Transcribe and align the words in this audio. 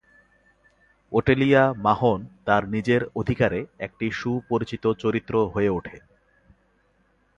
ওটেলিয়া 1.11 1.63
মাহোন 1.77 2.19
তার 2.45 2.63
নিজের 2.69 3.01
অধিকারে 3.15 3.59
একটি 3.79 4.05
সুপরিচিত 4.11 4.83
চরিত্র 4.93 5.33
হয়ে 5.45 5.69
ওঠে। 5.69 5.97